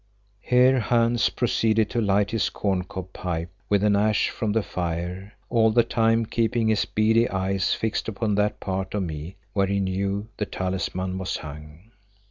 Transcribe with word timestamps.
Here 0.39 0.79
Hans 0.79 1.29
proceeded 1.29 1.91
to 1.91 2.01
light 2.01 2.31
his 2.31 2.49
corncob 2.49 3.13
pipe 3.13 3.51
with 3.69 3.83
an 3.83 3.95
ash 3.95 4.31
from 4.31 4.51
the 4.51 4.63
fire, 4.63 5.33
all 5.47 5.69
the 5.69 5.83
time 5.83 6.25
keeping 6.25 6.69
his 6.69 6.85
beady 6.85 7.29
eyes 7.29 7.75
fixed 7.75 8.07
upon 8.07 8.33
that 8.33 8.59
part 8.59 8.95
of 8.95 9.03
me 9.03 9.35
where 9.53 9.67
he 9.67 9.79
knew 9.79 10.27
the 10.37 10.47
talisman 10.47 11.19
was 11.19 11.37
hung. 11.37 11.91